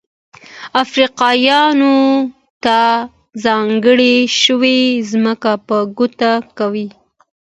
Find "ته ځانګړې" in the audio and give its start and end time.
2.63-4.15